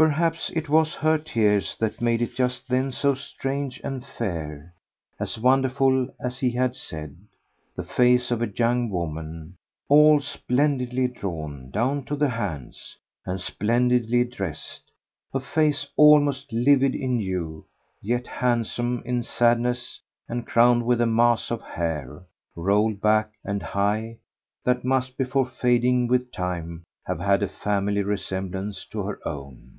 Perhaps 0.00 0.48
it 0.56 0.70
was 0.70 0.94
her 0.94 1.18
tears 1.18 1.76
that 1.78 2.00
made 2.00 2.22
it 2.22 2.34
just 2.34 2.66
then 2.70 2.90
so 2.90 3.12
strange 3.14 3.78
and 3.84 4.02
fair 4.02 4.72
as 5.18 5.38
wonderful 5.38 6.08
as 6.18 6.38
he 6.38 6.52
had 6.52 6.74
said: 6.74 7.14
the 7.76 7.82
face 7.84 8.30
of 8.30 8.40
a 8.40 8.48
young 8.56 8.88
woman, 8.88 9.56
all 9.90 10.18
splendidly 10.18 11.06
drawn, 11.06 11.70
down 11.70 12.02
to 12.04 12.16
the 12.16 12.30
hands, 12.30 12.96
and 13.26 13.42
splendidly 13.42 14.24
dressed; 14.24 14.90
a 15.34 15.40
face 15.40 15.86
almost 15.98 16.50
livid 16.50 16.94
in 16.94 17.18
hue, 17.18 17.66
yet 18.00 18.26
handsome 18.26 19.02
in 19.04 19.22
sadness 19.22 20.00
and 20.30 20.46
crowned 20.46 20.86
with 20.86 21.02
a 21.02 21.06
mass 21.06 21.50
of 21.50 21.60
hair, 21.60 22.22
rolled 22.56 23.02
back 23.02 23.32
and 23.44 23.62
high, 23.62 24.16
that 24.64 24.82
must, 24.82 25.18
before 25.18 25.44
fading 25.44 26.06
with 26.06 26.32
time, 26.32 26.82
have 27.06 27.20
had 27.20 27.42
a 27.42 27.46
family 27.48 28.02
resemblance 28.02 28.86
to 28.86 29.02
her 29.02 29.20
own. 29.28 29.76